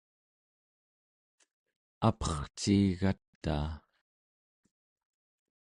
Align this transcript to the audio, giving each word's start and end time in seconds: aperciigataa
aperciigataa 2.09 3.71